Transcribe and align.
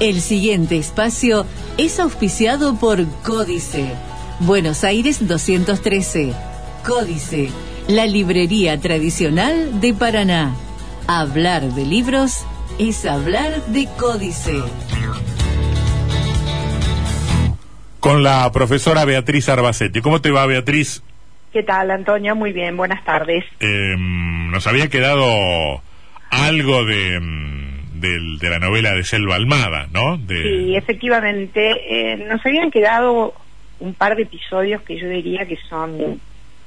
El 0.00 0.20
siguiente 0.20 0.76
espacio 0.76 1.46
es 1.78 2.00
auspiciado 2.00 2.74
por 2.76 3.06
Códice. 3.22 3.94
Buenos 4.40 4.82
Aires 4.82 5.26
213. 5.26 6.32
Códice, 6.84 7.50
la 7.86 8.04
librería 8.04 8.80
tradicional 8.80 9.80
de 9.80 9.94
Paraná. 9.94 10.56
Hablar 11.06 11.62
de 11.62 11.86
libros 11.86 12.44
es 12.78 13.06
hablar 13.06 13.64
de 13.66 13.88
Códice. 13.96 14.60
Con 18.00 18.24
la 18.24 18.50
profesora 18.52 19.04
Beatriz 19.04 19.48
Arbacetti. 19.48 20.00
¿Cómo 20.00 20.20
te 20.20 20.32
va, 20.32 20.44
Beatriz? 20.46 21.04
¿Qué 21.52 21.62
tal, 21.62 21.92
Antonio? 21.92 22.34
Muy 22.34 22.52
bien, 22.52 22.76
buenas 22.76 23.04
tardes. 23.04 23.44
Em, 23.60 24.50
nos 24.50 24.66
había 24.66 24.88
quedado 24.90 25.24
algo 26.30 26.84
de, 26.84 27.14
em, 27.14 27.73
del- 28.08 28.38
de 28.38 28.50
la 28.50 28.58
novela 28.58 28.92
de 28.92 29.02
Selva 29.04 29.36
Almada, 29.36 29.88
¿no? 29.92 30.16
De, 30.18 30.42
Sí, 30.42 30.76
efectivamente, 30.76 32.12
eh, 32.12 32.16
nos 32.16 32.44
habían 32.44 32.70
quedado 32.70 33.34
un 33.80 33.94
par 33.94 34.14
de 34.16 34.22
episodios 34.22 34.82
que 34.82 34.98
yo 34.98 35.08
diría 35.08 35.46
que 35.46 35.56
son 35.68 36.20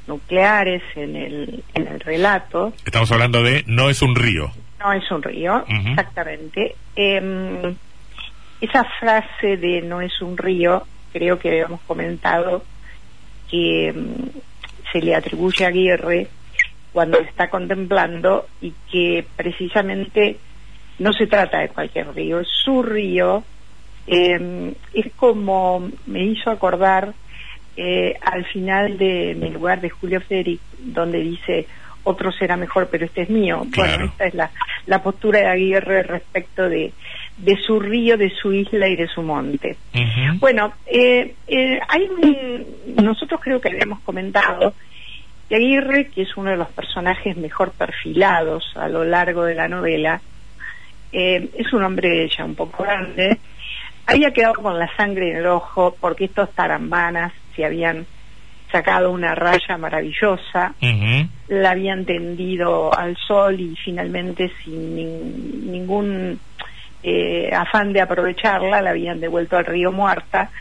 nucleares 0.07 0.81
en 0.95 1.15
el, 1.15 1.63
en 1.73 1.87
el 1.87 1.99
relato. 1.99 2.73
Estamos 2.85 3.11
hablando 3.11 3.43
de 3.43 3.63
No 3.67 3.89
es 3.89 4.01
un 4.01 4.15
río. 4.15 4.51
No 4.79 4.93
es 4.93 5.09
un 5.11 5.23
río, 5.23 5.65
exactamente. 5.67 6.75
Em, 6.95 7.75
esa 8.61 8.83
frase 8.99 9.57
de 9.57 9.81
no 9.81 10.01
es 10.01 10.21
un 10.21 10.37
río, 10.37 10.83
creo 11.11 11.39
que 11.39 11.49
habíamos 11.49 11.81
comentado 11.81 12.63
que 13.49 13.87
em, 13.89 14.15
se 14.91 15.01
le 15.01 15.15
atribuye 15.15 15.65
a 15.65 15.69
Aguirre 15.69 16.27
cuando 16.93 17.19
está 17.19 17.49
contemplando 17.49 18.47
y 18.61 18.73
que 18.91 19.25
precisamente 19.35 20.37
no 20.99 21.13
se 21.13 21.27
trata 21.27 21.59
de 21.59 21.69
cualquier 21.69 22.13
río, 22.13 22.39
es 22.39 22.47
su 22.63 22.81
río. 22.83 23.43
em, 24.09 24.73
es 24.93 25.11
como 25.17 25.89
me 26.05 26.23
hizo 26.23 26.49
acordar 26.49 27.13
eh, 27.75 28.15
al 28.21 28.45
final 28.45 28.97
de 28.97 29.35
mi 29.37 29.49
lugar 29.49 29.81
de 29.81 29.89
Julio 29.89 30.21
Federic, 30.21 30.61
donde 30.79 31.19
dice 31.19 31.67
otro 32.03 32.31
será 32.31 32.55
mejor, 32.55 32.87
pero 32.89 33.05
este 33.05 33.23
es 33.23 33.29
mío. 33.29 33.65
Claro. 33.71 33.89
Bueno, 33.97 34.05
esta 34.05 34.25
es 34.27 34.33
la, 34.33 34.49
la 34.85 35.03
postura 35.03 35.39
de 35.41 35.47
Aguirre 35.47 36.03
respecto 36.03 36.69
de, 36.69 36.93
de 37.35 37.57
su 37.57 37.81
río, 37.81 38.15
de 38.17 38.29
su 38.29 38.53
isla 38.53 38.87
y 38.87 38.95
de 38.95 39.07
su 39.07 39.21
monte. 39.21 39.75
Bueno, 40.39 40.73
eh, 40.85 41.35
eh, 41.47 41.79
hay 41.89 42.03
un- 42.09 42.65
nosotros 43.03 43.41
creo 43.43 43.59
que 43.59 43.69
habíamos 43.69 43.99
comentado 43.99 44.73
que 45.49 45.55
Aguirre, 45.57 46.07
que 46.07 46.21
es 46.21 46.37
uno 46.37 46.49
de 46.51 46.57
los 46.57 46.69
personajes 46.69 47.35
mejor 47.35 47.73
perfilados 47.73 48.71
a 48.75 48.87
lo 48.87 49.03
largo 49.03 49.43
de 49.43 49.55
la 49.55 49.67
novela, 49.67 50.21
eh, 51.11 51.49
es 51.57 51.71
un 51.73 51.83
hombre 51.83 52.29
ya 52.29 52.45
un 52.45 52.55
poco 52.55 52.83
grande, 52.83 53.37
había 54.05 54.31
quedado 54.31 54.55
con 54.55 54.77
la 54.79 54.89
sangre 54.95 55.31
en 55.31 55.37
el 55.37 55.47
ojo 55.47 55.95
porque 55.99 56.25
estos 56.25 56.53
tarambanas 56.53 57.33
se 57.55 57.65
habían 57.65 58.05
sacado 58.71 59.11
una 59.11 59.35
raya 59.35 59.77
maravillosa, 59.77 60.73
la 61.49 61.71
habían 61.71 62.05
tendido 62.05 62.93
al 62.97 63.15
sol 63.17 63.59
y 63.59 63.75
finalmente 63.77 64.51
sin 64.63 64.95
nin- 64.97 65.71
ningún 65.71 66.39
eh, 67.03 67.49
afán 67.53 67.93
de 67.93 68.01
aprovecharla 68.01 68.81
la 68.81 68.89
habían 68.89 69.19
devuelto 69.21 69.55
al 69.55 69.65
río 69.65 69.91
muerta 69.91 70.51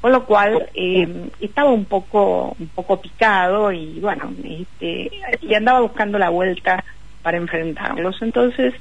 con 0.00 0.12
lo 0.12 0.26
cual 0.26 0.68
eh, 0.74 1.30
estaba 1.40 1.70
un 1.70 1.86
poco 1.86 2.54
un 2.58 2.68
poco 2.68 3.00
picado 3.00 3.72
y 3.72 3.98
bueno 4.00 4.30
este, 4.44 5.10
y 5.40 5.54
andaba 5.54 5.80
buscando 5.80 6.18
la 6.18 6.28
vuelta 6.28 6.84
para 7.22 7.38
enfrentarlos. 7.38 8.20
Entonces 8.20 8.74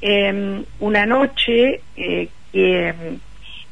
eh, 0.00 0.64
una 0.80 1.06
noche 1.06 1.80
eh, 1.96 2.28
que 2.52 2.88
em, 2.88 3.18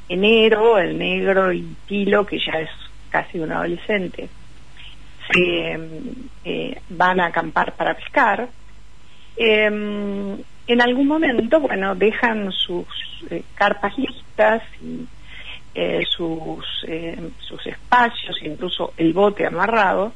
enero 0.08 0.78
el 0.78 0.98
negro 0.98 1.52
y 1.52 1.76
Tilo 1.86 2.26
que 2.26 2.38
ya 2.38 2.60
es 2.60 2.70
casi 3.10 3.38
un 3.38 3.52
adolescente 3.52 4.28
se 5.32 5.78
eh, 6.44 6.80
van 6.90 7.20
a 7.20 7.26
acampar 7.26 7.74
para 7.74 7.94
pescar. 7.94 8.48
En 9.36 10.80
algún 10.80 11.06
momento, 11.06 11.60
bueno, 11.60 11.94
dejan 11.94 12.50
sus 12.52 12.86
eh, 13.30 13.42
carpas 13.54 13.98
listas 13.98 14.62
y 14.82 15.06
eh, 15.74 16.04
sus, 16.08 16.64
sus 17.40 17.66
espacios, 17.66 18.40
incluso 18.42 18.94
el 18.96 19.12
bote 19.12 19.46
amarrado, 19.46 20.12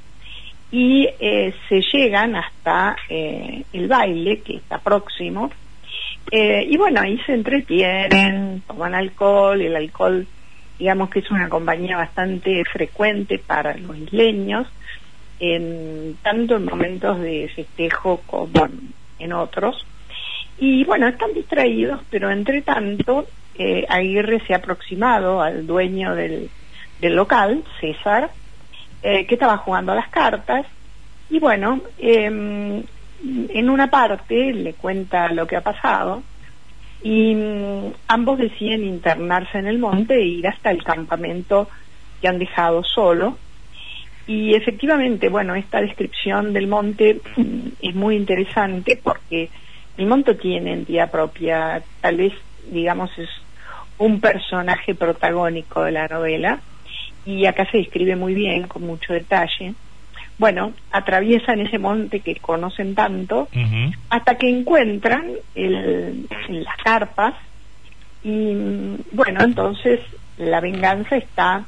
y 0.71 1.09
se 1.19 1.81
llegan 1.81 2.37
hasta 2.37 2.94
el 3.09 3.88
baile, 3.88 4.43
que 4.43 4.56
está 4.56 4.78
próximo, 4.78 5.50
eh, 6.31 6.66
y 6.69 6.77
bueno, 6.77 7.00
ahí 7.00 7.19
se 7.27 7.34
entretienen, 7.34 8.62
toman 8.66 8.94
alcohol, 8.94 9.61
el 9.61 9.77
alcohol 9.77 10.27
digamos 10.78 11.11
que 11.11 11.19
es 11.19 11.31
una 11.31 11.49
compañía 11.49 11.97
bastante 11.97 12.62
frecuente 12.65 13.39
para 13.39 13.77
los 13.77 13.97
isleños, 13.97 14.69
en, 15.41 16.16
tanto 16.22 16.56
en 16.56 16.65
momentos 16.65 17.21
de 17.21 17.50
festejo 17.55 18.22
como 18.27 18.69
en, 19.19 19.33
otros. 19.33 19.84
Y 20.59 20.84
bueno, 20.84 21.09
están 21.09 21.34
distraídos, 21.34 22.00
pero 22.11 22.31
entre 22.31 22.62
tanto, 22.62 23.27
eh, 23.56 23.84
Aguirre 23.89 24.41
se 24.47 24.55
ha 24.55 24.59
aproximado 24.59 25.43
al 25.43 25.66
dueño 25.66 26.15
del, 26.15 26.49
del 27.00 27.16
local, 27.16 27.65
César, 27.81 28.31
eh, 29.03 29.27
que 29.27 29.34
estaba 29.34 29.56
jugando 29.59 29.93
a 29.93 29.97
las 29.97 30.09
cartas, 30.09 30.66
y 31.31 31.39
bueno, 31.41 31.81
em, 31.99 32.83
en 33.25 33.71
una 33.71 33.91
parte 33.91 34.53
le 34.53 34.75
cuenta 34.75 35.33
lo 35.33 35.47
que 35.47 35.56
ha 35.56 35.61
pasado, 35.61 36.23
y 37.03 37.34
mm, 37.34 37.93
ambos 38.09 38.39
deciden 38.39 38.84
internarse 38.84 39.59
en 39.59 39.67
el 39.67 39.79
monte 39.79 40.15
e 40.15 40.25
ir 40.25 40.47
hasta 40.47 40.71
el 40.71 40.83
campamento 40.83 41.69
que 42.21 42.28
han 42.28 42.39
dejado 42.39 42.83
solo. 42.83 43.39
Y 44.27 44.55
efectivamente, 44.55 45.28
bueno, 45.28 45.55
esta 45.55 45.81
descripción 45.81 46.53
del 46.53 46.67
monte 46.67 47.21
mm, 47.37 47.69
es 47.81 47.95
muy 47.95 48.17
interesante 48.17 49.01
porque 49.03 49.49
el 49.97 50.07
monte 50.07 50.34
tiene 50.34 50.73
entidad 50.73 51.11
propia, 51.11 51.83
tal 52.01 52.17
vez, 52.17 52.33
digamos, 52.71 53.11
es 53.19 53.28
un 53.99 54.21
personaje 54.21 54.95
protagónico 54.95 55.83
de 55.83 55.93
la 55.93 56.07
novela 56.07 56.61
y 57.27 57.47
acá 57.47 57.69
se 57.71 57.78
describe 57.78 58.17
muy 58.17 58.34
bien, 58.34 58.69
con 58.69 58.83
mucho 58.83 59.12
detalle. 59.12 59.75
Bueno, 60.38 60.72
atraviesan 60.93 61.60
ese 61.60 61.78
monte 61.78 62.21
que 62.21 62.37
conocen 62.37 62.94
tanto 62.94 63.49
hasta 64.10 64.37
que 64.38 64.49
encuentran 64.49 65.32
el- 65.54 66.26
las 66.49 66.76
carpas 66.82 67.34
y 68.22 68.54
bueno 69.12 69.43
entonces 69.43 70.00
la 70.37 70.60
venganza 70.60 71.16
está 71.16 71.66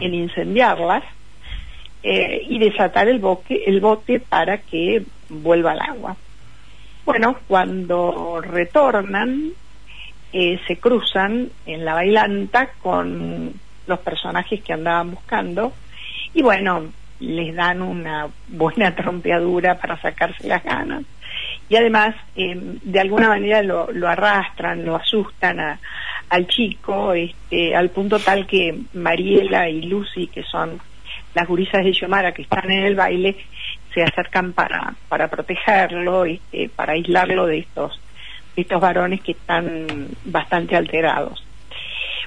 en 0.00 0.14
incendiarlas 0.14 1.04
eh, 2.02 2.42
y 2.48 2.58
desatar 2.58 3.08
el 3.08 3.20
boque 3.20 3.62
el 3.66 3.80
bote 3.80 4.18
para 4.20 4.58
que 4.58 5.04
vuelva 5.28 5.72
al 5.72 5.80
agua. 5.80 6.16
Bueno 7.04 7.36
cuando 7.46 8.40
retornan 8.40 9.52
eh, 10.32 10.58
se 10.66 10.78
cruzan 10.78 11.50
en 11.66 11.84
la 11.84 11.94
bailanta 11.94 12.70
con 12.80 13.52
los 13.86 13.98
personajes 14.00 14.62
que 14.64 14.72
andaban 14.72 15.12
buscando 15.12 15.74
y 16.34 16.42
bueno 16.42 16.92
les 17.22 17.54
dan 17.54 17.80
una 17.82 18.28
buena 18.48 18.94
trompeadura 18.94 19.78
para 19.78 19.96
sacarse 20.00 20.46
las 20.48 20.62
ganas 20.64 21.04
y 21.68 21.76
además 21.76 22.14
eh, 22.36 22.54
de 22.82 23.00
alguna 23.00 23.28
manera 23.28 23.62
lo, 23.62 23.88
arrastran, 24.08 24.84
lo 24.84 24.96
asustan 24.96 25.60
a- 25.60 25.78
al 26.28 26.46
chico, 26.46 27.12
este, 27.12 27.74
al 27.76 27.90
punto 27.90 28.18
tal 28.18 28.46
que 28.46 28.74
Mariela 28.94 29.68
y 29.68 29.82
Lucy, 29.82 30.26
que 30.28 30.42
son 30.42 30.80
las 31.34 31.46
gurisas 31.46 31.84
de 31.84 31.92
Yomara 31.92 32.32
que 32.32 32.42
están 32.42 32.70
en 32.70 32.84
el 32.84 32.94
baile, 32.94 33.36
se 33.94 34.02
acercan 34.02 34.52
para, 34.52 34.94
para 35.08 35.28
protegerlo, 35.28 36.24
este, 36.24 36.68
para 36.70 36.94
aislarlo 36.94 37.46
de 37.46 37.58
estos, 37.58 38.00
de 38.56 38.62
estos 38.62 38.80
varones 38.80 39.20
que 39.22 39.32
están 39.32 40.08
bastante 40.24 40.74
alterados. 40.76 41.44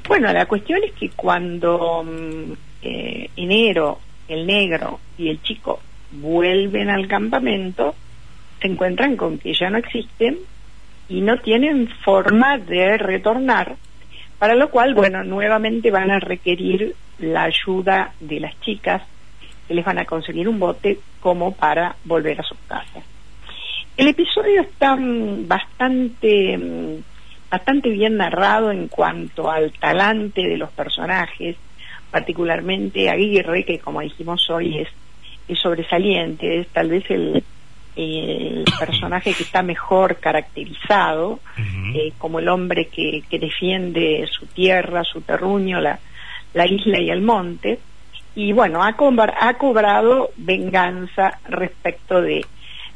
Bueno, 0.07 0.31
la 0.31 0.45
cuestión 0.45 0.83
es 0.83 0.91
que 0.94 1.09
cuando 1.09 2.03
mm, 2.03 2.51
eh, 2.83 3.30
enero, 3.36 4.00
el 4.27 4.45
negro 4.48 5.00
y 5.18 5.30
el 5.30 5.42
chico 5.42 5.81
vuelven 6.12 6.89
al 6.89 7.07
campamento, 7.07 7.95
se 8.62 8.68
encuentran 8.68 9.16
con 9.16 9.38
que 9.38 9.54
ya 9.54 9.69
no 9.69 9.77
existen 9.77 10.38
y 11.10 11.22
no 11.22 11.38
tienen 11.39 11.88
forma 11.88 12.57
de 12.57 12.98
retornar, 12.98 13.75
para 14.39 14.56
lo 14.56 14.69
cual, 14.69 14.94
bueno, 14.94 15.24
nuevamente 15.24 15.92
van 15.92 16.12
a 16.12 16.19
requerir 16.19 16.95
la 17.19 17.44
ayuda 17.44 18.13
de 18.19 18.39
las 18.39 18.60
chicas 18.62 19.01
que 19.68 19.74
les 19.74 19.86
van 19.86 20.00
a 20.00 20.06
conseguir 20.06 20.48
un 20.48 20.60
bote 20.60 21.00
como 21.19 21.56
para 21.56 21.95
volver 22.04 22.39
a 22.39 22.44
sus 22.44 22.57
casas. 22.68 23.04
El 23.98 24.10
episodio 24.10 24.62
está 24.62 24.95
mm, 24.95 25.48
bastante, 25.48 26.57
mm, 26.57 27.04
bastante 27.50 27.89
bien 27.89 28.18
narrado 28.18 28.72
en 28.72 28.88
cuanto 28.88 29.50
al 29.50 29.72
talante 29.72 30.42
de 30.42 30.57
los 30.57 30.69
personajes, 30.72 31.56
particularmente 32.15 33.09
Aguirre, 33.09 33.65
que 33.65 33.79
como 33.79 34.00
dijimos 34.00 34.50
hoy 34.50 34.77
es, 34.77 34.88
es 35.50 35.59
sobresaliente, 35.59 36.62
es 36.62 36.67
tal 36.69 36.88
vez 36.88 37.03
el, 37.12 37.44
el 37.97 38.63
personaje 38.79 39.33
que 39.33 39.44
está 39.44 39.62
mejor 39.62 40.15
caracterizado, 40.21 41.41
eh, 41.94 42.13
como 42.17 42.39
el 42.39 42.47
hombre 42.47 42.88
que, 42.88 43.21
que, 43.29 43.38
defiende 43.38 44.25
su 44.31 44.45
tierra, 44.45 45.03
su 45.03 45.23
terruño, 45.23 45.81
la, 45.81 46.00
la 46.53 46.65
isla 46.65 47.01
y 47.01 47.09
el 47.09 47.21
monte. 47.21 47.79
Y 48.33 48.53
bueno, 48.53 48.81
ha, 48.81 48.95
ha 49.41 49.53
cobrado 49.57 50.31
venganza 50.38 51.39
respecto 51.50 52.21
de 52.21 52.45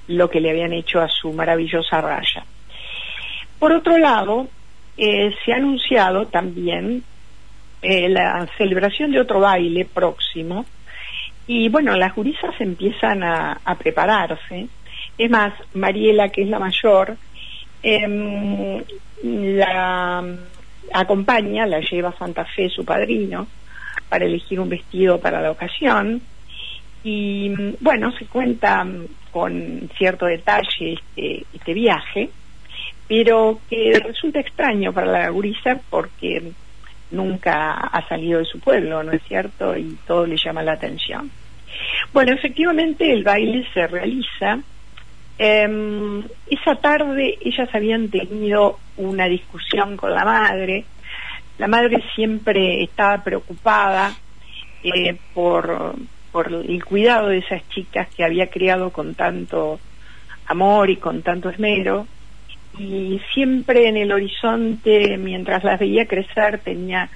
lo 0.08 0.30
que 0.30 0.40
le 0.40 0.52
habían 0.52 0.72
hecho 0.72 1.02
a 1.02 1.10
su 1.10 1.34
maravillosa 1.34 2.00
raya. 2.00 2.46
Por 3.60 3.74
otro 3.74 3.98
lado, 3.98 4.48
eh, 4.96 5.36
se 5.44 5.52
ha 5.52 5.58
anunciado 5.58 6.28
también 6.28 7.04
eh, 7.82 8.10
la 8.10 8.48
celebración 8.58 9.12
de 9.12 9.20
otro 9.20 9.40
baile 9.40 9.86
próximo 9.86 10.66
y 11.52 11.68
bueno, 11.68 11.96
las 11.96 12.14
gurisas 12.14 12.54
empiezan 12.60 13.24
a, 13.24 13.60
prepararse 13.80 14.68
es 15.18 15.30
más, 15.32 15.52
Mariela, 15.74 16.30
que 16.30 16.44
es 16.44 16.48
la 16.48 16.60
mayor, 16.60 17.18
em, 17.82 18.84
la 19.24 20.24
acompaña, 20.94 21.66
la 21.66 21.80
lleva 21.80 22.10
a 22.10 22.18
Santa 22.18 22.46
Fe 22.46 22.70
su 22.70 22.86
padrino 22.86 23.48
para 24.10 24.26
elegir 24.26 24.60
un 24.60 24.70
vestido 24.70 25.20
para 25.20 25.42
la 25.42 25.50
ocasión. 25.50 26.22
Y 27.04 27.52
bueno, 27.80 28.12
se 28.12 28.26
cuenta 28.28 28.86
con 29.32 29.90
cierto 29.98 30.28
detalle 30.28 30.94
este, 30.94 31.46
este 31.52 31.74
viaje, 31.74 32.30
pero 33.08 33.60
que 33.70 34.00
resulta 34.06 34.40
extraño 34.40 34.94
para 34.94 35.08
la 35.08 35.30
gurisa 35.30 35.82
porque 35.90 36.52
nunca 37.12 37.74
ha 37.74 38.08
salido 38.08 38.40
de 38.40 38.46
su 38.46 38.60
pueblo, 38.60 39.04
¿no 39.04 39.12
es 39.12 39.22
cierto? 39.24 39.76
Y 39.76 39.98
todo 40.06 40.26
le 40.26 40.38
llama 40.38 40.64
la 40.64 40.74
atención. 40.74 41.32
Bueno, 42.14 42.34
efectivamente 42.34 43.12
el 43.12 43.24
baile 43.24 43.66
se 43.74 43.88
realiza 43.88 44.60
eh, 45.42 46.22
esa 46.48 46.76
tarde 46.76 47.38
ellas 47.40 47.70
habían 47.74 48.10
tenido 48.10 48.78
una 48.98 49.26
discusión 49.26 49.96
con 49.96 50.14
la 50.14 50.26
madre. 50.26 50.84
La 51.58 51.68
madre 51.68 52.04
siempre 52.14 52.84
estaba 52.84 53.24
preocupada 53.24 54.14
eh, 54.84 55.16
por, 55.34 55.96
por 56.34 56.54
el 56.54 56.84
cuidado 56.84 57.30
de 57.30 57.38
esas 57.38 57.68
chicas 57.70 58.10
que 58.14 58.26
había 58.26 58.48
criado 58.48 58.92
con 58.92 59.16
tanto 59.16 59.80
amor 60.48 60.90
y 60.90 60.98
con 60.98 61.22
tanto 61.22 61.50
esmero. 61.50 62.06
Y 62.80 63.20
siempre 63.34 63.90
en 63.90 63.98
el 63.98 64.12
horizonte, 64.12 65.18
mientras 65.18 65.64
las 65.64 65.80
veía 65.80 66.06
crecer, 66.06 66.60
tenía 66.60 67.10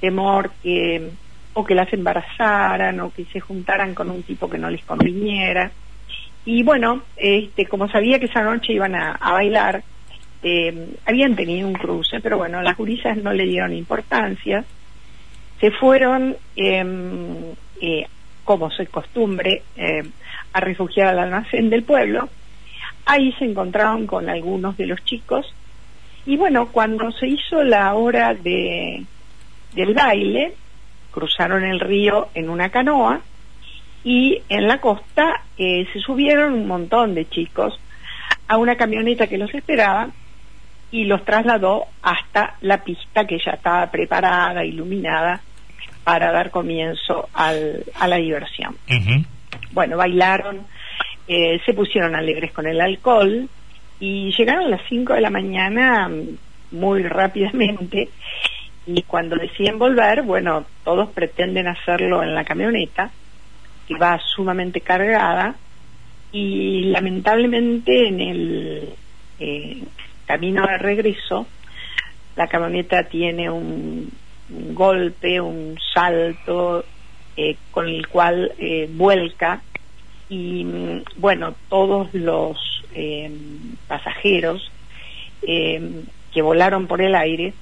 temor 0.00 0.50
que 0.62 1.10
o 1.54 1.64
que 1.64 1.74
las 1.74 1.92
embarazaran 1.92 2.98
o 3.00 3.12
que 3.12 3.26
se 3.26 3.38
juntaran 3.38 3.94
con 3.94 4.10
un 4.10 4.22
tipo 4.22 4.48
que 4.48 4.58
no 4.58 4.70
les 4.70 4.82
conviniera. 4.84 5.70
Y 6.44 6.62
bueno, 6.62 7.02
este, 7.16 7.66
como 7.66 7.88
sabía 7.88 8.18
que 8.18 8.26
esa 8.26 8.42
noche 8.42 8.72
iban 8.72 8.94
a, 8.94 9.18
bailar, 9.20 9.82
eh, 10.42 10.96
habían 11.06 11.36
tenido 11.36 11.68
un 11.68 11.74
cruce, 11.74 12.20
pero 12.20 12.38
bueno, 12.38 12.62
las 12.62 12.76
gurisas 12.76 13.16
no 13.18 13.32
le 13.32 13.44
dieron 13.44 13.72
importancia. 13.74 14.64
Se 15.60 15.70
fueron, 15.72 16.36
em, 16.56 17.52
eh, 17.80 18.06
como 18.44 18.68
es 18.68 18.88
costumbre, 18.88 19.62
eh, 19.76 20.02
a 20.52 20.60
refugiar 20.60 21.08
al 21.08 21.18
almacén 21.18 21.70
del 21.70 21.84
pueblo. 21.84 22.28
Ahí 23.12 23.30
se 23.38 23.44
encontraron 23.44 24.06
con 24.06 24.30
algunos 24.30 24.74
de 24.78 24.86
los 24.86 25.04
chicos. 25.04 25.44
Y 26.24 26.38
bueno, 26.38 26.68
cuando 26.68 27.12
se 27.12 27.26
hizo 27.26 27.62
la 27.62 27.92
hora 27.92 28.32
de, 28.32 29.04
del 29.74 29.92
baile, 29.92 30.54
cruzaron 31.10 31.62
el 31.62 31.78
río 31.78 32.30
en 32.32 32.48
una 32.48 32.70
canoa 32.70 33.20
y 34.02 34.40
en 34.48 34.66
la 34.66 34.80
costa 34.80 35.42
eh, 35.58 35.86
se 35.92 36.00
subieron 36.00 36.54
un 36.54 36.66
montón 36.66 37.14
de 37.14 37.28
chicos 37.28 37.78
a 38.48 38.56
una 38.56 38.76
camioneta 38.76 39.26
que 39.26 39.36
los 39.36 39.52
esperaba 39.52 40.08
y 40.90 41.04
los 41.04 41.22
trasladó 41.26 41.84
hasta 42.00 42.56
la 42.62 42.82
pista 42.82 43.26
que 43.26 43.38
ya 43.44 43.52
estaba 43.52 43.90
preparada, 43.90 44.64
iluminada, 44.64 45.42
para 46.02 46.32
dar 46.32 46.50
comienzo 46.50 47.28
al, 47.34 47.84
a 47.94 48.08
la 48.08 48.16
diversión. 48.16 48.74
Bueno, 49.72 49.98
bailaron, 49.98 50.66
eh, 51.28 51.60
se 51.64 51.74
pusieron 51.74 52.14
alegres 52.14 52.52
con 52.52 52.66
el 52.66 52.80
alcohol 52.80 53.48
y 54.00 54.32
llegaron 54.36 54.64
a 54.64 54.68
las 54.68 54.82
5 54.88 55.14
de 55.14 55.20
la 55.20 55.30
mañana 55.30 56.10
muy 56.70 57.02
rápidamente 57.02 58.08
y 58.86 59.02
cuando 59.02 59.36
deciden 59.36 59.78
volver, 59.78 60.22
bueno, 60.22 60.64
todos 60.84 61.10
pretenden 61.10 61.68
hacerlo 61.68 62.22
en 62.22 62.34
la 62.34 62.44
camioneta 62.44 63.10
que 63.86 63.94
va 63.96 64.18
sumamente 64.18 64.80
cargada 64.80 65.54
y 66.32 66.84
lamentablemente 66.86 68.08
en 68.08 68.20
el 68.20 68.88
eh, 69.38 69.82
camino 70.26 70.66
de 70.66 70.78
regreso 70.78 71.46
la 72.36 72.46
camioneta 72.48 73.04
tiene 73.04 73.50
un, 73.50 74.10
golpe, 74.48 75.40
un 75.40 75.78
salto 75.94 76.84
eh, 77.36 77.56
con 77.70 77.88
el 77.88 78.06
cual 78.08 78.52
eh, 78.58 78.88
vuelca 78.90 79.62
y 80.32 81.02
bueno, 81.16 81.54
todos 81.68 82.12
los 82.14 82.56
pasajeros 83.86 84.70
que 85.42 86.42
volaron 86.42 86.86
por 86.86 87.02
el 87.02 87.14
aire 87.14 87.52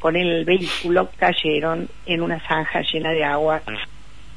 con 0.00 0.16
el 0.16 0.44
vehículo 0.44 1.10
cayeron 1.16 1.88
en 2.06 2.22
una 2.22 2.40
zanja 2.40 2.82
llena 2.82 3.10
de 3.10 3.22
agua 3.22 3.62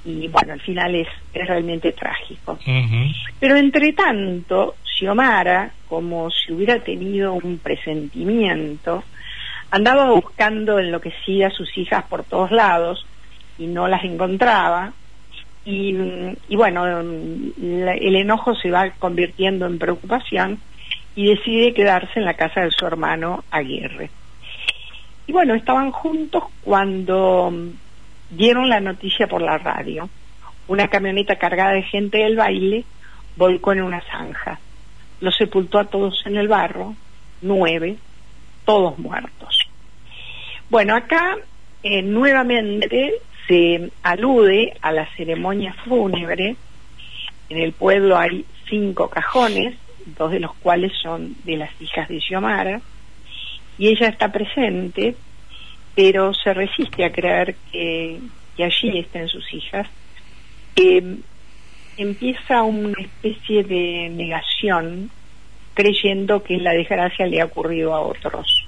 y 0.06 0.28
bueno, 0.28 0.54
al 0.54 0.62
final 0.62 0.94
es, 0.96 1.08
es 1.34 1.48
realmente 1.48 1.94
trágico. 1.94 2.60
Pero 3.40 3.56
entre 3.56 3.94
tanto, 3.94 4.76
Xiomara, 4.84 5.72
como 5.88 6.30
si 6.30 6.52
hubiera 6.52 6.80
tenido 6.80 7.34
un 7.34 7.58
presentimiento, 7.58 9.04
andaba 9.72 10.12
buscando 10.12 10.78
enloquecida 10.78 11.48
a 11.48 11.52
sus 11.52 11.76
hijas 11.78 12.04
por 12.04 12.24
todos 12.24 12.52
lados 12.52 13.04
y 13.58 13.66
no 13.66 13.88
las 13.88 14.04
encontraba. 14.04 14.94
Y, 15.66 15.96
y 16.50 16.56
bueno, 16.56 16.86
el 17.00 18.16
enojo 18.16 18.54
se 18.56 18.70
va 18.70 18.90
convirtiendo 19.00 19.66
en 19.66 19.80
preocupación 19.80 20.60
y 21.16 21.28
decide 21.28 21.74
quedarse 21.74 22.20
en 22.20 22.26
la 22.26 22.34
casa 22.34 22.62
de 22.62 22.72
su 22.72 22.86
hermano 22.86 23.44
Aguirre. 23.52 24.10
Y 25.28 25.32
bueno, 25.32 25.54
estaban 25.54 25.92
juntos 25.92 26.44
cuando 26.64 27.54
dieron 28.30 28.68
la 28.70 28.80
noticia 28.80 29.28
por 29.28 29.42
la 29.42 29.58
radio. 29.58 30.10
Una 30.68 30.88
camioneta 30.88 31.38
cargada 31.38 31.72
de 31.72 31.84
gente 31.84 32.20
del 32.20 32.36
baile 32.36 32.84
volcó 33.36 33.72
en 33.72 33.84
una 33.84 34.02
zanja. 34.02 34.60
Los 35.22 35.36
sepultó 35.36 35.80
a 35.80 35.86
todos 35.86 36.24
en 36.26 36.36
el 36.36 36.48
barro, 36.48 36.96
nueve, 37.42 37.98
todos 38.66 38.98
muertos. 38.98 39.60
Bueno, 40.70 40.96
acá 40.96 41.38
eh, 41.84 42.02
nuevamente 42.02 43.14
se 43.48 43.92
alude 44.04 44.74
a 44.82 44.92
la 44.92 45.06
ceremonia 45.16 45.74
fúnebre. 45.86 46.56
En 47.50 47.58
el 47.58 47.74
pueblo 47.74 48.18
hay 48.18 48.46
cinco 48.70 49.10
cajones, 49.10 49.76
dos 50.18 50.32
de 50.32 50.40
los 50.40 50.54
cuales 50.56 50.92
son 51.02 51.36
de 51.44 51.58
las 51.58 51.70
hijas 51.82 52.08
de 52.10 52.20
Xiomara, 52.20 52.82
y 53.78 53.88
ella 53.90 54.08
está 54.08 54.32
presente 54.32 55.16
pero 55.96 56.34
se 56.34 56.54
resiste 56.54 57.06
a 57.06 57.12
creer 57.12 57.56
que, 57.72 58.20
allí 58.60 59.00
estén 59.00 59.28
sus 59.28 59.54
hijas. 59.54 59.88
empieza 61.96 62.64
una 62.64 63.00
especie 63.00 63.64
de 63.64 64.10
negación 64.10 65.12
creyendo 65.76 66.44
que 66.44 66.58
la 66.58 66.72
desgracia 66.72 67.28
le 67.28 67.42
ha 67.42 67.46
ocurrido 67.46 67.94
a 67.94 68.02
otros. 68.02 68.68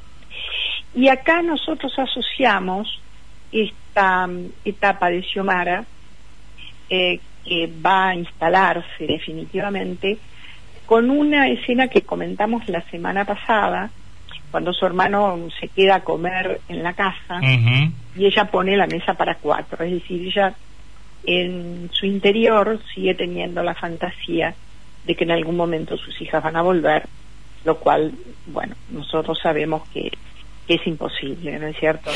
Y 0.94 1.08
acá 1.08 1.42
nosotros 1.42 1.92
asociamos 1.98 3.02
esta 3.52 4.30
etapa 4.64 5.10
de 5.10 5.22
Xiomara, 5.24 5.86
eh, 6.90 7.20
que 7.44 7.72
va 7.86 8.10
a 8.10 8.16
instalarse 8.16 9.08
definitivamente, 9.08 10.18
con 10.86 11.10
una 11.10 11.48
escena 11.50 11.88
que 11.88 12.02
comentamos 12.02 12.68
la 12.70 12.82
semana 12.90 13.26
pasada, 13.26 13.90
cuando 14.52 14.74
su 14.74 14.86
hermano 14.86 15.48
se 15.60 15.68
queda 15.68 15.96
a 15.96 16.04
comer 16.04 16.62
en 16.70 16.84
la 16.84 16.94
casa 16.94 17.42
y 17.42 18.26
ella 18.26 18.46
pone 18.46 18.78
la 18.78 18.88
mesa 18.88 19.14
para 19.14 19.36
cuatro, 19.36 19.84
es 19.84 19.92
decir, 19.92 20.28
ella 20.28 20.56
en 21.26 21.90
su 21.92 22.06
interior 22.06 22.80
sigue 22.94 23.16
teniendo 23.16 23.64
la 23.64 23.74
fantasía 23.74 24.56
de 25.06 25.16
que 25.16 25.24
en 25.24 25.32
algún 25.32 25.58
momento 25.58 25.98
sus 25.98 26.20
hijas 26.22 26.44
van 26.44 26.56
a 26.56 26.62
volver, 26.62 27.04
lo 27.64 27.78
cual, 27.78 28.14
bueno, 28.48 28.76
nosotros 28.92 29.40
sabemos 29.42 29.88
que, 29.90 30.12
es 30.68 30.88
imposible, 30.88 31.60
¿no 31.60 31.68
es 31.68 31.78
cierto? 31.78 32.10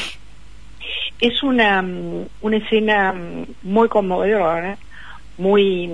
Es 1.19 1.43
una, 1.43 1.83
una 2.41 2.57
escena 2.57 3.13
muy 3.63 3.89
conmovedora, 3.89 4.77
muy, 5.37 5.89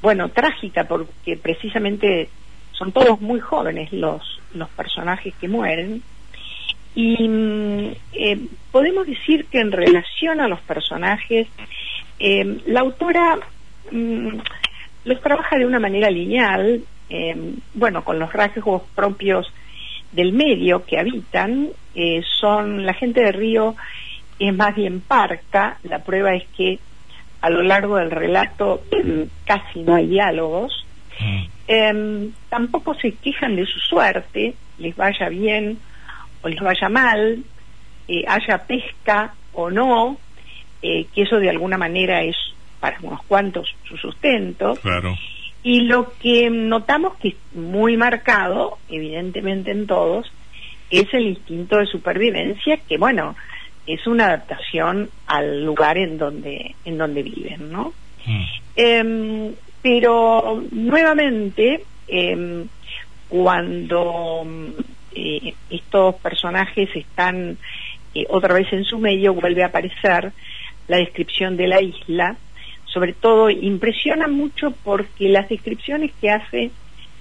bueno, 0.00 0.28
trágica, 0.28 0.84
porque 0.84 1.36
precisamente 1.36 2.28
son 2.72 2.92
todos 2.92 3.20
muy 3.20 3.40
jóvenes 3.40 3.92
los, 3.92 4.40
los 4.54 4.68
personajes 4.70 5.34
que 5.40 5.48
mueren. 5.48 6.02
Y 6.94 7.28
mm, 7.28 7.92
eh, 8.12 8.40
podemos 8.70 9.06
decir 9.06 9.46
que 9.46 9.60
en 9.60 9.72
relación 9.72 10.40
a 10.40 10.48
los 10.48 10.60
personajes, 10.60 11.48
eh, 12.18 12.60
la 12.66 12.80
autora 12.80 13.38
mm, 13.90 14.28
los 15.04 15.20
trabaja 15.20 15.58
de 15.58 15.66
una 15.66 15.78
manera 15.78 16.10
lineal, 16.10 16.82
em, 17.08 17.56
bueno, 17.74 18.04
con 18.04 18.18
los 18.18 18.32
rasgos 18.32 18.82
propios 18.94 19.52
del 20.12 20.32
medio 20.32 20.84
que 20.84 20.98
habitan, 20.98 21.68
eh, 21.94 22.22
son 22.40 22.84
la 22.84 22.94
gente 22.94 23.22
de 23.22 23.32
Río 23.32 23.74
es 24.48 24.54
más 24.54 24.74
bien 24.74 25.00
parca, 25.00 25.78
la 25.84 26.00
prueba 26.00 26.34
es 26.34 26.44
que 26.56 26.78
a 27.40 27.50
lo 27.50 27.62
largo 27.62 27.96
del 27.96 28.10
relato 28.10 28.82
casi 29.44 29.80
no 29.80 29.94
hay 29.94 30.08
diálogos, 30.08 30.84
mm. 31.20 31.44
em, 31.68 32.32
tampoco 32.48 32.94
se 32.94 33.12
quejan 33.14 33.56
de 33.56 33.66
su 33.66 33.78
suerte, 33.78 34.54
les 34.78 34.96
vaya 34.96 35.28
bien 35.28 35.78
o 36.42 36.48
les 36.48 36.60
vaya 36.60 36.88
mal, 36.88 37.44
eh, 38.08 38.24
haya 38.26 38.58
pesca 38.66 39.34
o 39.52 39.70
no, 39.70 40.16
eh, 40.82 41.06
que 41.14 41.22
eso 41.22 41.36
de 41.36 41.50
alguna 41.50 41.78
manera 41.78 42.22
es 42.22 42.36
para 42.80 42.98
unos 43.02 43.22
cuantos 43.24 43.72
su 43.84 43.96
sustento. 43.96 44.74
Claro. 44.82 45.16
Y 45.62 45.82
lo 45.82 46.12
que 46.18 46.50
notamos 46.50 47.14
que 47.18 47.28
es 47.28 47.36
muy 47.54 47.96
marcado, 47.96 48.78
evidentemente 48.88 49.70
en 49.70 49.86
todos, 49.86 50.32
es 50.90 51.06
el 51.14 51.28
instinto 51.28 51.78
de 51.78 51.86
supervivencia, 51.86 52.78
que 52.88 52.98
bueno, 52.98 53.36
es 53.86 54.06
una 54.06 54.26
adaptación 54.26 55.10
al 55.26 55.64
lugar 55.64 55.98
en 55.98 56.18
donde, 56.18 56.74
en 56.84 56.98
donde 56.98 57.22
viven, 57.22 57.72
¿no? 57.72 57.92
Mm. 58.24 58.42
Em, 58.76 59.54
pero 59.82 60.62
nuevamente, 60.70 61.84
em, 62.06 62.66
cuando 63.28 64.46
eh, 65.14 65.54
estos 65.70 66.14
personajes 66.16 66.88
están 66.94 67.58
eh, 68.14 68.26
otra 68.28 68.54
vez 68.54 68.72
en 68.72 68.84
su 68.84 68.98
medio, 68.98 69.34
vuelve 69.34 69.62
a 69.62 69.66
aparecer 69.66 70.32
la 70.86 70.98
descripción 70.98 71.56
de 71.56 71.66
la 71.66 71.80
isla, 71.80 72.36
sobre 72.84 73.14
todo 73.14 73.50
impresiona 73.50 74.28
mucho 74.28 74.72
porque 74.84 75.28
las 75.28 75.48
descripciones 75.48 76.12
que 76.20 76.30
hace 76.30 76.70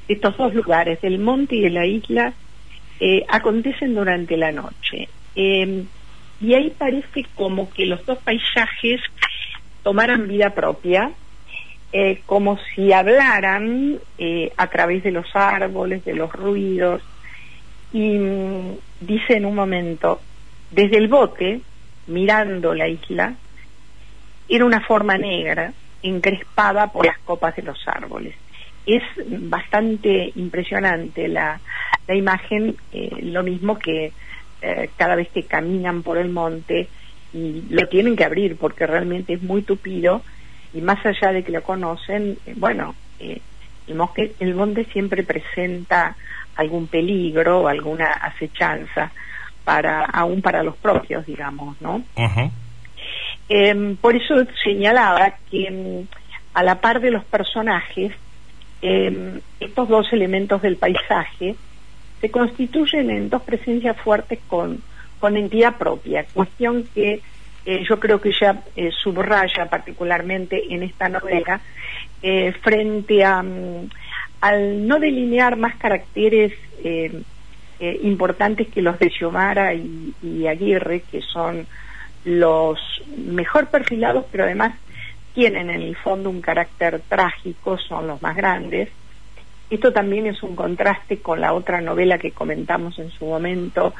de 0.08 0.14
estos 0.14 0.38
dos 0.38 0.54
lugares, 0.54 1.00
del 1.02 1.20
monte 1.20 1.56
y 1.56 1.62
de 1.62 1.70
la 1.70 1.86
isla, 1.86 2.34
eh, 3.00 3.24
acontecen 3.30 3.96
durante 3.96 4.36
la 4.38 4.52
noche. 4.52 5.08
Y 6.42 6.56
ahí 6.56 6.72
parece 6.72 7.26
como 7.36 7.70
que 7.72 7.86
los 7.86 8.04
dos 8.06 8.18
paisajes 8.20 9.00
tomaran 9.84 10.28
vida 10.28 10.50
propia, 10.50 11.12
eh, 11.94 12.22
como 12.26 12.58
si 12.74 12.92
hablaran 12.92 14.00
eh, 14.18 14.52
a 14.58 14.68
través 14.68 15.04
de 15.04 15.12
los 15.12 15.28
árboles, 15.36 16.04
de 16.04 16.16
los 16.16 16.32
ruidos, 16.32 17.04
y 17.94 18.18
mm, 18.18 18.78
dice 19.02 19.36
en 19.36 19.46
un 19.46 19.56
momento, 19.56 20.22
desde 20.72 20.98
el 20.98 21.08
bote, 21.10 21.62
mirando 22.08 22.74
la 22.74 22.88
isla, 22.88 23.36
era 24.50 24.66
una 24.66 24.82
forma 24.82 25.18
negra, 25.18 25.74
encrespada 26.02 26.88
por 26.88 27.06
las 27.06 27.20
copas 27.20 27.56
de 27.56 27.64
los 27.64 27.78
árboles. 27.88 28.36
Es 28.86 29.04
bastante 29.28 30.32
impresionante 30.36 31.28
la, 31.28 31.60
la 32.08 32.16
imagen, 32.16 32.76
eh, 32.92 33.10
lo 33.22 33.44
mismo 33.44 33.78
que 33.78 34.12
eh, 34.62 34.90
cada 34.98 35.16
vez 35.16 35.30
que 35.30 35.48
caminan 35.48 36.04
por 36.04 36.18
el 36.18 36.30
monte 36.30 36.90
y 37.34 37.64
lo 37.70 37.88
tienen 37.88 38.16
que 38.16 38.26
abrir 38.26 38.58
porque 38.58 38.86
realmente 38.86 39.34
es 39.34 39.42
muy 39.42 39.62
tupido 39.64 40.24
y 40.74 40.82
más 40.82 41.06
allá 41.06 41.34
de 41.34 41.44
que 41.44 41.52
lo 41.52 41.64
conocen, 41.64 42.38
eh, 42.46 42.54
bueno, 42.56 42.96
el, 43.20 43.42
el 44.40 44.56
monte 44.56 44.86
siempre 44.94 45.24
presenta 45.24 46.16
algún 46.56 46.88
peligro 46.88 47.62
o 47.62 47.68
alguna 47.68 48.12
acechanza 48.12 49.12
para 49.64 50.06
aún 50.06 50.42
para 50.42 50.64
los 50.64 50.76
propios, 50.78 51.26
digamos, 51.26 51.80
¿no? 51.82 52.04
Em, 53.50 53.98
por 53.98 54.16
eso 54.16 54.36
señalaba 54.64 55.36
que 55.50 55.68
em, 55.68 56.08
a 56.54 56.64
la 56.64 56.80
par 56.80 57.02
de 57.02 57.12
los 57.12 57.26
personajes, 57.26 58.14
em, 58.82 59.42
estos 59.60 59.90
dos 59.90 60.08
elementos 60.14 60.62
del 60.62 60.78
paisaje 60.78 61.56
se 62.22 62.30
constituyen 62.30 63.10
en 63.10 63.30
dos 63.30 63.42
presencias 63.42 63.98
fuertes 63.98 64.40
con, 64.48 64.82
con 65.20 65.36
entidad 65.36 65.78
propia, 65.78 66.26
cuestión 66.34 66.88
que 66.94 67.22
eh, 67.66 67.84
yo 67.88 68.00
creo 68.00 68.20
que 68.20 68.32
ya 68.32 68.64
eh, 68.76 68.90
subraya 68.92 69.70
particularmente 69.70 70.74
en 70.74 70.84
esta 70.84 71.10
novela, 71.10 71.62
eh, 72.24 72.54
frente 72.62 73.24
a, 73.24 73.44
mm, 73.44 73.90
al 74.42 74.88
no 74.88 75.00
delinear 75.00 75.58
más 75.58 75.76
caracteres 75.76 76.54
importantes 78.04 78.68
que 78.70 78.82
los 78.82 78.98
de 78.98 79.10
Xiomara 79.10 79.74
y 79.74 80.48
Aguirre, 80.48 81.02
que 81.02 81.22
son 81.22 81.68
los 82.26 82.80
mejor 83.18 83.68
perfilados, 83.68 84.26
pero 84.32 84.46
además 84.46 84.76
tienen 85.34 85.70
en 85.70 85.82
el 85.82 85.96
fondo 85.96 86.30
un 86.30 86.42
carácter 86.42 87.02
trágico, 87.08 87.78
son 87.78 88.08
los 88.08 88.22
más 88.22 88.36
grandes. 88.36 88.90
Esto 89.72 89.94
también 89.94 90.28
es 90.28 90.44
un 90.44 90.54
contraste 90.54 91.20
con 91.22 91.40
la 91.40 91.54
otra 91.54 91.80
novela 91.80 92.18
que 92.18 92.32
comentamos 92.32 93.00
en 93.00 93.10
su 93.10 93.26
momento, 93.26 93.94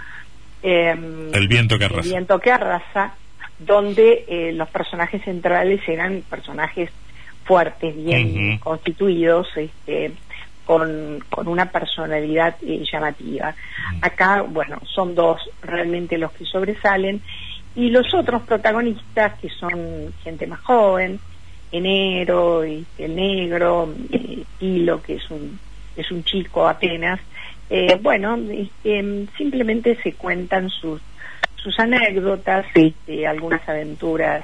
em, 0.62 1.34
El 1.34 1.48
viento 1.48 1.80
que 1.80 1.86
arrasa. 1.86 2.02
El 2.02 2.10
viento 2.10 2.40
que 2.40 2.52
arrasa, 2.52 3.16
donde 3.58 4.26
eh, 4.28 4.52
los 4.52 4.68
personajes 4.68 5.24
centrales 5.24 5.80
eran 5.88 6.24
personajes 6.30 6.92
fuertes, 7.46 7.96
bien 7.96 8.58
constituidos, 8.58 9.48
este, 9.56 10.12
con, 10.66 11.24
con, 11.30 11.48
una 11.48 11.72
personalidad 11.72 12.58
eh, 12.62 12.84
llamativa. 12.92 13.56
Acá, 14.02 14.42
bueno, 14.42 14.78
son 14.86 15.16
dos 15.16 15.40
realmente 15.62 16.18
los 16.18 16.34
que 16.34 16.44
sobresalen 16.44 17.22
y 17.76 17.90
los 17.92 18.14
otros 18.14 18.42
protagonistas, 18.42 19.40
que 19.40 19.48
son 19.50 20.14
gente 20.22 20.48
más 20.48 20.60
joven, 20.60 21.20
Enero, 21.72 22.66
y 22.66 22.86
el 22.98 23.16
negro, 23.16 23.94
eh, 24.12 24.44
Tilo, 24.60 25.02
que 25.02 25.16
es 25.16 25.32
un, 25.32 25.60
es 25.96 26.12
un 26.12 26.24
chico 26.24 26.68
apenas, 26.68 27.20
eh, 27.70 27.98
bueno, 28.02 28.38
este, 28.52 29.28
simplemente 29.38 29.98
se 30.04 30.14
cuentan 30.14 30.70
sus, 30.70 31.02
sus 31.56 31.80
anécdotas, 31.80 32.66
este, 32.74 33.26
algunas 33.26 33.68
aventuras 33.68 34.44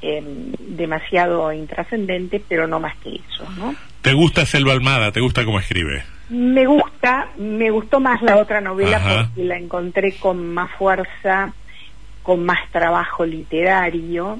em, 0.00 0.52
demasiado 0.58 1.52
intrascendentes, 1.52 2.40
pero 2.48 2.68
no 2.68 2.78
más 2.78 2.96
que 2.98 3.16
eso, 3.16 3.44
¿no? 3.58 3.74
¿Te 4.02 4.12
gusta 4.12 4.46
Selva 4.46 4.72
Almada? 4.72 5.10
¿Te 5.10 5.20
gusta 5.20 5.44
cómo 5.44 5.58
escribe? 5.58 6.04
Me 6.28 6.64
gusta, 6.64 7.28
me 7.38 7.72
gustó 7.72 7.98
más 7.98 8.22
la 8.22 8.36
otra 8.36 8.60
novela 8.60 9.00
porque 9.02 9.44
la 9.44 9.58
encontré 9.58 10.12
con 10.12 10.54
más 10.54 10.70
fuerza, 10.78 11.52
con 12.22 12.44
más 12.44 12.68
trabajo 12.70 13.24
literario. 13.24 14.38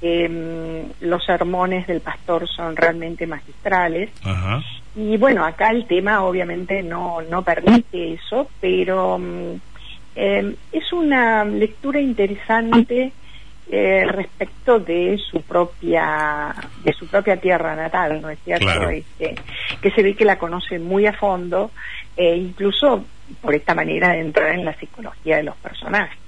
Em, 0.00 0.84
los 1.00 1.24
sermones 1.24 1.86
del 1.86 2.00
pastor 2.00 2.48
son 2.48 2.76
realmente 2.76 3.26
magistrales. 3.26 4.10
Y 4.94 5.16
bueno, 5.16 5.44
acá 5.44 5.70
el 5.70 5.86
tema 5.86 6.22
obviamente 6.22 6.82
no, 6.82 7.20
no 7.22 7.42
permite 7.42 8.14
eso, 8.14 8.48
pero 8.60 9.20
em, 10.14 10.54
es 10.72 10.92
una 10.92 11.44
lectura 11.44 12.00
interesante 12.00 13.12
eh, 13.68 14.04
respecto 14.06 14.78
de 14.78 15.18
su 15.18 15.42
propia 15.42 16.54
de 16.84 16.92
su 16.92 17.08
propia 17.08 17.36
tierra 17.36 17.74
natal, 17.74 18.22
¿no 18.22 18.30
es 18.30 18.38
cierto? 18.44 18.88
Este, 18.88 19.34
que 19.82 19.90
se 19.90 20.02
ve 20.04 20.14
que 20.14 20.24
la 20.24 20.38
conoce 20.38 20.78
muy 20.78 21.04
a 21.06 21.12
fondo, 21.12 21.72
e 22.16 22.36
incluso 22.36 23.04
por 23.40 23.54
esta 23.54 23.74
manera 23.74 24.12
de 24.12 24.20
entrar 24.20 24.54
en 24.54 24.64
la 24.64 24.74
psicología 24.78 25.36
de 25.36 25.44
los 25.44 25.56
personajes. 25.56 26.18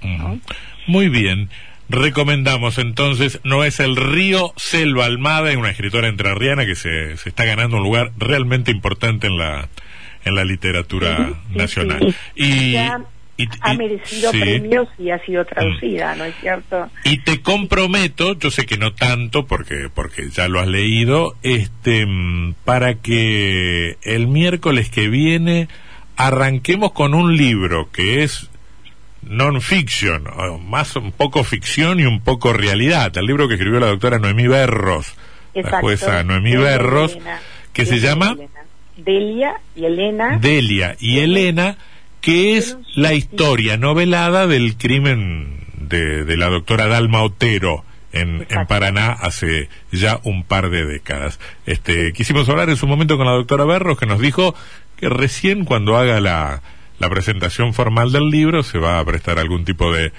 Muy 0.87 1.09
bien. 1.09 1.49
Recomendamos 1.91 2.77
entonces 2.77 3.39
No 3.43 3.63
es 3.63 3.79
el 3.79 3.95
río 3.95 4.53
Selva 4.57 5.05
Almada, 5.05 5.57
una 5.57 5.71
escritora 5.71 6.07
entrerriana 6.07 6.65
que 6.65 6.75
se, 6.75 7.17
se 7.17 7.29
está 7.29 7.45
ganando 7.45 7.77
un 7.77 7.83
lugar 7.83 8.11
realmente 8.17 8.69
importante 8.69 9.25
en 9.25 9.37
la, 9.37 9.69
en 10.23 10.35
la 10.35 10.43
literatura 10.43 11.33
nacional. 11.49 12.15
Y, 12.35 12.75
ha 13.61 13.73
merecido 13.73 14.31
premios 14.31 14.89
y 14.97 15.11
ha 15.11 15.19
sido 15.25 15.45
traducida, 15.45 16.13
¿no 16.15 16.25
es 16.25 16.35
cierto? 16.41 16.89
Y 17.05 17.19
te 17.19 17.41
comprometo, 17.41 18.37
yo 18.37 18.51
sé 18.51 18.65
que 18.65 18.77
no 18.77 18.93
tanto 18.93 19.45
porque 19.45 19.87
porque 19.93 20.29
ya 20.29 20.49
lo 20.49 20.59
has 20.59 20.67
leído, 20.67 21.35
este 21.41 22.05
mm, 22.05 22.55
para 22.65 22.95
que 22.95 23.97
el 24.01 24.27
miércoles 24.27 24.89
que 24.89 25.07
viene 25.07 25.69
arranquemos 26.19 26.91
con 26.91 27.13
un 27.13 27.37
libro 27.37 27.89
que 27.91 28.23
es 28.23 28.49
non-fiction, 29.23 30.25
más 30.67 30.97
un 30.97 31.13
poco 31.13 31.45
ficción 31.45 32.01
y 32.01 32.03
un 32.03 32.19
poco 32.19 32.51
realidad. 32.51 33.17
El 33.17 33.25
libro 33.25 33.47
que 33.47 33.53
escribió 33.53 33.79
la 33.79 33.87
doctora 33.87 34.19
Noemí 34.19 34.45
Berros, 34.45 35.15
la 35.55 35.79
jueza 35.79 36.23
Noemí 36.23 36.57
Berros, 36.57 37.17
que 37.71 37.85
se 37.85 37.99
llama 38.01 38.35
Delia 38.97 39.61
y 39.77 39.85
Elena. 39.85 40.37
Delia 40.37 40.97
y 40.99 41.19
Elena, 41.19 41.77
que 42.19 42.57
es 42.57 42.77
la 42.95 43.13
historia 43.13 43.77
novelada 43.77 44.45
del 44.45 44.75
crimen 44.75 45.61
de, 45.77 46.25
de 46.25 46.37
la 46.37 46.49
doctora 46.49 46.87
Dalma 46.87 47.23
Otero. 47.23 47.85
En, 48.11 48.47
en, 48.49 48.65
Paraná 48.65 49.11
hace 49.11 49.69
ya 49.91 50.19
un 50.23 50.43
par 50.43 50.71
de 50.71 50.83
décadas. 50.83 51.39
Este, 51.67 52.11
quisimos 52.11 52.49
hablar 52.49 52.67
en 52.69 52.75
su 52.75 52.87
momento 52.87 53.17
con 53.17 53.27
la 53.27 53.33
doctora 53.33 53.65
Berros 53.65 53.99
que 53.99 54.07
nos 54.07 54.19
dijo 54.19 54.55
que 54.99 55.09
recién 55.09 55.65
cuando 55.65 55.97
haga 55.97 56.19
la, 56.19 56.61
la 56.99 57.09
presentación 57.09 57.73
formal 57.73 58.11
del 58.11 58.29
libro 58.29 58.63
se 58.63 58.77
va 58.79 58.99
a 58.99 59.05
prestar 59.05 59.39
algún 59.39 59.65
tipo 59.65 59.91
de, 59.93 60.11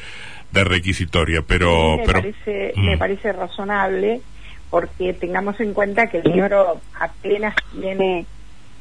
de 0.53 0.65
requisitoria, 0.65 1.43
pero... 1.43 1.97
me, 1.99 2.05
pero, 2.05 2.21
parece, 2.21 2.73
me 2.77 2.97
mm. 2.97 2.99
parece 2.99 3.33
razonable 3.33 4.21
porque 4.71 5.13
tengamos 5.13 5.59
en 5.61 5.75
cuenta 5.75 6.09
que 6.09 6.19
el 6.19 6.33
libro 6.33 6.81
apenas 6.99 7.55
tiene 7.79 8.25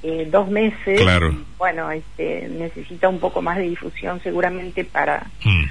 eh, 0.03 0.27
dos 0.31 0.47
meses. 0.49 1.01
Claro. 1.01 1.35
Bueno, 1.57 1.91
este, 1.91 2.47
necesita 2.47 3.09
un 3.09 3.19
poco 3.19 3.41
más 3.41 3.57
de 3.57 3.63
difusión 3.63 4.21
seguramente 4.21 4.85
para, 4.85 5.25
Mm. 5.43 5.65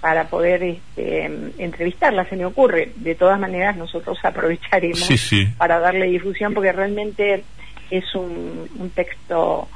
para 0.00 0.28
poder 0.28 0.62
este, 0.62 1.24
entrevistarla, 1.58 2.24
se 2.28 2.36
me 2.36 2.44
ocurre. 2.46 2.92
De 2.96 3.14
todas 3.14 3.38
maneras, 3.40 3.76
nosotros 3.76 4.16
aprovecharemos 4.22 5.00
Sí, 5.00 5.18
sí. 5.18 5.48
para 5.58 5.80
darle 5.80 6.06
difusión 6.06 6.54
porque 6.54 6.72
realmente 6.72 7.42
es 7.90 8.14
un, 8.14 8.68
un 8.78 8.90
texto 8.90 9.68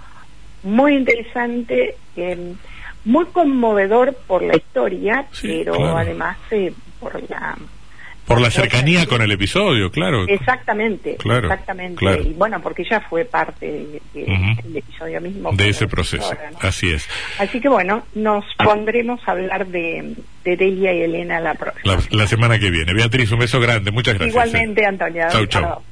muy 0.62 0.95
interesante, 0.97 1.95
eh, 2.17 2.53
muy 3.05 3.27
conmovedor 3.27 4.15
por 4.27 4.43
la 4.43 4.57
historia, 4.57 5.27
Sí, 5.33 5.47
pero 5.49 5.75
claro. 5.77 5.97
además 5.99 6.37
eh, 6.50 6.73
por 7.00 7.15
la 7.31 7.57
Por 8.27 8.41
la 8.43 8.50
cercanía 8.50 9.07
con 9.07 9.23
el 9.23 9.31
episodio, 9.33 9.91
claro. 9.91 10.27
Exactamente, 10.29 11.17
Claro, 11.17 11.49
exactamente. 11.50 11.97
claro. 11.97 12.23
Y 12.23 12.35
bueno, 12.35 12.61
porque 12.61 12.83
ella 12.83 13.00
fue 13.09 13.25
parte 13.25 13.67
de- 13.67 14.03
de- 14.12 14.23
Ujú. 14.33 14.62
del 14.69 14.77
episodio 14.77 15.21
mismo. 15.23 15.53
De 15.53 15.69
ese 15.71 15.87
proceso. 15.88 16.31
Así 16.61 16.91
es. 16.91 17.09
Así 17.38 17.59
que 17.61 17.69
bueno, 17.71 18.05
nos 18.15 18.45
pondremos 18.62 19.21
a 19.27 19.31
hablar 19.31 19.67
de, 19.69 20.15
de 20.45 20.57
Delia 20.59 20.93
y 20.93 21.03
Elena 21.05 21.41
la 21.41 21.55
próxima. 21.55 21.95
La, 21.95 22.03
la 22.11 22.27
semana 22.27 22.59
que 22.59 22.71
viene. 22.71 22.93
Beatriz, 22.93 23.31
un 23.33 23.38
beso 23.38 23.61
grande. 23.61 23.93
Muchas 23.93 24.15
gracias. 24.19 24.35
Igualmente, 24.35 24.83
eh. 24.83 24.87
Antonia. 24.87 25.29
Chau, 25.29 25.47
chau. 25.47 25.83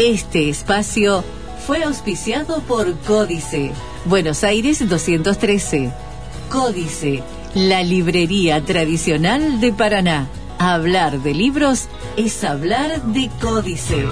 Este 0.00 0.48
espacio 0.48 1.22
fue 1.66 1.84
auspiciado 1.84 2.62
por 2.62 2.96
Códice, 3.00 3.70
Buenos 4.06 4.44
Aires 4.44 4.88
213. 4.88 5.92
Códice, 6.48 7.22
la 7.54 7.82
librería 7.82 8.64
tradicional 8.64 9.60
de 9.60 9.74
Paraná. 9.74 10.26
Hablar 10.58 11.20
de 11.20 11.34
libros 11.34 11.88
es 12.16 12.44
hablar 12.44 13.02
de 13.02 13.28
Códice. 13.42 14.06